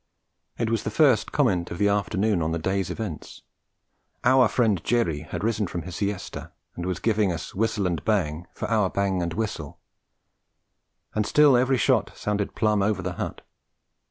[0.57, 3.43] It was the first comment of the afternoon on the day's events.
[4.23, 8.47] 'Our friend Jerry' had risen from his siesta and was giving us whistle and bang
[8.55, 9.79] for our bang and whistle;
[11.13, 13.41] and still every shot sounded plumb over the hut.